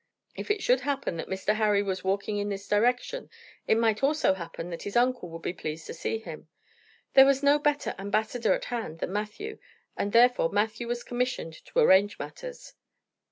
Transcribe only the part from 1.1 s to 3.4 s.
that Mr. Harry was walking in this direction,